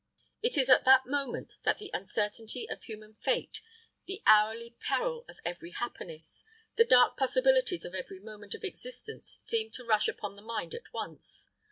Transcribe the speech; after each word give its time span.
It 0.41 0.57
is 0.57 0.67
at 0.67 0.83
that 0.85 1.05
moment 1.05 1.57
that 1.61 1.77
the 1.77 1.91
uncertainty 1.93 2.67
of 2.67 2.81
human 2.81 3.13
fate, 3.13 3.61
the 4.07 4.23
hourly 4.25 4.75
peril 4.79 5.25
of 5.29 5.37
every 5.45 5.69
happiness, 5.69 6.43
the 6.75 6.85
dark 6.85 7.17
possibilities 7.17 7.85
of 7.85 7.93
every 7.93 8.19
moment 8.19 8.55
of 8.55 8.63
existence 8.63 9.37
seem 9.41 9.69
to 9.73 9.85
rush 9.85 10.07
upon 10.07 10.35
the 10.37 10.41
mind 10.41 10.73
at 10.73 10.91
once. 10.91 11.49